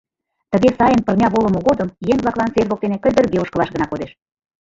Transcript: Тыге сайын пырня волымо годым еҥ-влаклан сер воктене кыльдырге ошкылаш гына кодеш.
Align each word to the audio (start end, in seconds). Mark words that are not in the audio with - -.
Тыге 0.51 0.69
сайын 0.77 1.01
пырня 1.05 1.27
волымо 1.33 1.59
годым 1.67 1.89
еҥ-влаклан 2.11 2.49
сер 2.55 2.65
воктене 2.69 2.97
кыльдырге 2.99 3.37
ошкылаш 3.43 3.69
гына 3.75 3.85
кодеш. 3.87 4.11